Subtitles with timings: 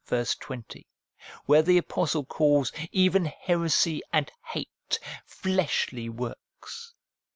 [0.07, 0.87] 20,
[1.45, 6.95] where the apostle calls even heresy and hate fleshly works.